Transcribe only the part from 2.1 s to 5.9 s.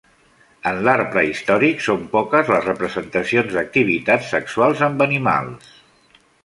poques les representacions d'activitats sexuals amb animals.